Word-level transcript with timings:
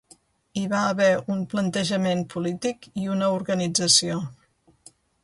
Hi 0.59 0.61
va 0.69 0.77
haver 0.93 1.09
un 1.33 1.43
plantejament 1.51 2.23
polític 2.31 2.87
i 3.03 3.05
una 3.17 3.29
organització. 3.37 4.19